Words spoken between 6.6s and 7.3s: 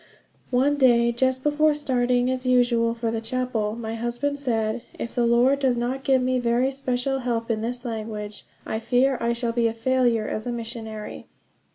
special